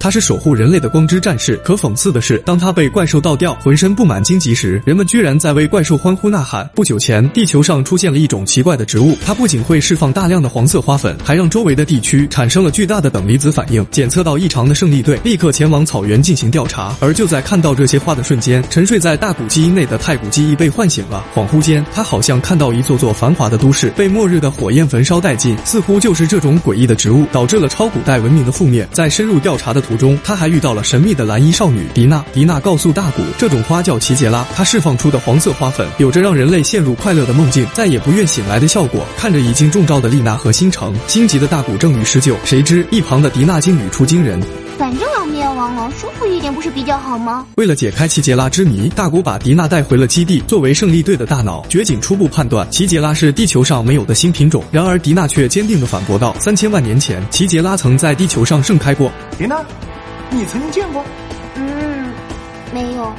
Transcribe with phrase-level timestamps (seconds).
[0.00, 1.56] 他是守护人类的光之战士。
[1.64, 6.70] 可讽刺的是，当他被怪兽倒掉，浑身布满荆棘时，人们居然在为怪兽欢呼呐喊。
[6.72, 13.84] 不久前，地球上出现了一种奇怪的植物，它不仅会释放大量的黄色花粉，还让周围的地区产生了巨大的等离子反应。
[13.90, 16.94] 检测到异常的胜利队立刻前往草原进行调查。
[17.00, 21.24] 而就在看到这些花的瞬间，沉睡在大古基因内的太古记忆被唤醒了。
[21.34, 28.88] 恍惚间，他好像看到一座座繁华的都市被末日的火焰焚烧殆尽，似乎就是这种诡异的植物导致了超古代文明的覆灭。
[28.92, 32.22] 在深入调查的途中，他还遇到了神秘的蓝衣少女迪娜。
[32.32, 39.06] 迪娜告诉大古，这种花叫奇杰拉，它释放出的黄色花粉有着让人类陷入快乐的梦境，再也不愿醒来的效果。
[39.16, 44.38] 看着已经中招的丽娜和新城，心急的大古正欲施救，谁知一旁的迪娜竟语出惊人。
[44.78, 47.44] 反正要灭亡了，舒服一点不是比较好吗？
[47.56, 50.38] 为了解开奇杰拉之谜，大古把迪娜带回了基地。
[50.42, 54.62] 作为胜利队的大脑，绝景初步判断奇杰拉是地球上没有的新品种。
[54.70, 59.60] 然而迪娜却坚定地反驳道：“三千万年前，奇杰拉曾在地球上盛开过。”迪娜，
[60.30, 61.04] 你曾经见过？
[61.56, 62.12] 嗯，
[62.72, 63.12] 没有。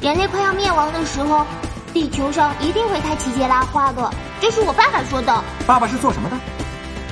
[0.00, 1.46] 人类快要灭亡的时候，
[1.92, 5.44] 地球上一定会开奇杰拉花的，这是我爸爸说的。
[5.64, 6.36] 爸爸是做什么的？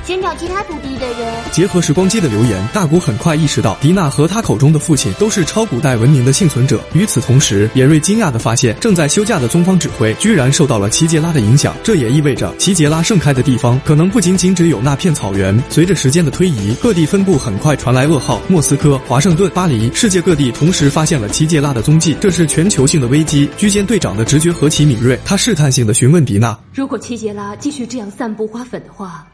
[0.04, 1.34] 寻找其他土地的人。
[1.52, 6.82] 结合时光机的留言，大古很快意识到，迪娜和他口中的父亲都是超古代文明的幸存者。
[6.92, 11.74] 与此同时，野瑞惊讶地发现，正在休假的宗方指挥居然受到了奇杰拉的影响。
[11.84, 15.56] 这也意味着，奇杰拉盛开的地方可能不仅仅只有那片草原。
[15.70, 22.16] 随着时间的推移，各地分布很快传来噩耗：莫斯科、华盛顿、巴黎，世界各地同时发现了奇杰拉的踪迹。
[22.20, 23.48] 这是全球性的危机。
[23.56, 29.26] 居间队长的直觉何其敏锐，他试探性地询问迪娜：“如果奇杰拉继续这样散布花粉的话？”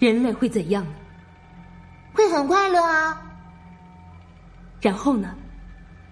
[0.00, 0.90] 人类会怎样呢？
[2.14, 3.22] 会很快乐啊。
[4.80, 5.32] 然后呢？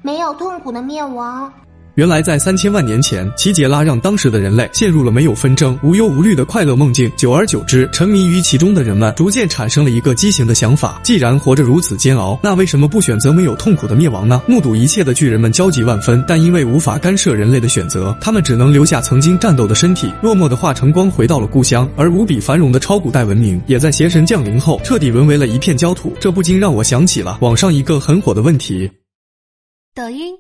[0.03, 1.53] 没有痛苦的灭亡。
[1.99, 7.11] 原来，在三千万年前，奇杰拉让当时的人类陷入了没有纷争、无忧无虑的快乐梦境。
[7.17, 14.41] 久而久之，沉迷于其中的人们逐渐产生了一个畸形的想法：既然活着如此煎熬，那为什么不选择没有痛苦的灭亡呢？
[14.47, 21.91] 目睹一切的巨人们焦急万分，但因为无法干涉人类的选择，他们只能留下曾经战斗的身体，落寞的化成光回到了故乡。
[21.97, 26.13] 而无比繁荣的超古代文明，也在邪神降临后彻底沦为了一片焦土。
[26.21, 28.89] 这不禁让我想起了网上一个很火的问题：
[29.97, 30.33] 抖音。